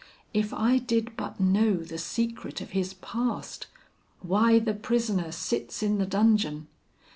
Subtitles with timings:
[0.33, 3.67] If I did but know the secret of his past;
[4.21, 6.67] why the prisoner sits in the dungeon!